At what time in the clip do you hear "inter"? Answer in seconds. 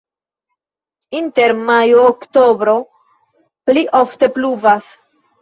1.19-1.53